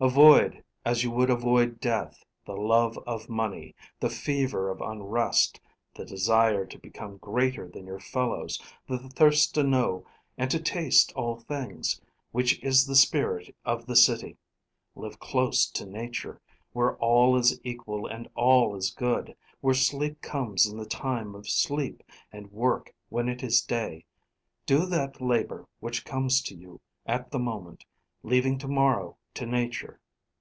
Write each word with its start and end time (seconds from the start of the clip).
Avoid, 0.00 0.62
as 0.84 1.02
you 1.02 1.10
would 1.10 1.28
avoid 1.28 1.80
death, 1.80 2.24
the 2.46 2.54
love 2.56 2.96
of 2.98 3.28
money, 3.28 3.74
the 3.98 4.08
fever 4.08 4.70
of 4.70 4.80
unrest, 4.80 5.60
the 5.96 6.04
desire 6.04 6.64
to 6.66 6.78
become 6.78 7.16
greater 7.16 7.66
than 7.68 7.84
your 7.84 7.98
fellows, 7.98 8.62
the 8.86 8.96
thirst 8.96 9.54
to 9.56 9.64
know 9.64 10.06
and 10.36 10.52
to 10.52 10.62
taste 10.62 11.12
all 11.16 11.34
things, 11.40 12.00
which 12.30 12.62
is 12.62 12.86
the 12.86 12.94
spirit 12.94 13.52
of 13.64 13.86
the 13.86 13.96
city. 13.96 14.36
Live 14.94 15.18
close 15.18 15.66
to 15.70 15.84
Nature, 15.84 16.40
where 16.72 16.94
all 16.98 17.36
is 17.36 17.60
equal 17.64 18.06
and 18.06 18.28
all 18.36 18.76
is 18.76 18.92
good; 18.94 19.34
where 19.60 19.74
sleep 19.74 20.22
comes 20.22 20.64
in 20.64 20.78
the 20.78 20.86
time 20.86 21.34
of 21.34 21.48
sleep, 21.48 22.04
and 22.30 22.52
work 22.52 22.94
when 23.08 23.28
it 23.28 23.42
is 23.42 23.62
day. 23.62 24.04
Do 24.64 24.86
that 24.86 25.20
labor 25.20 25.66
which 25.80 26.04
comes 26.04 26.40
to 26.42 26.54
you 26.54 26.80
at 27.04 27.32
the 27.32 27.40
moment, 27.40 27.84
leaving 28.22 28.58
to 28.58 28.68
morrow 28.68 29.16
to 29.34 29.46
Nature." 29.46 30.00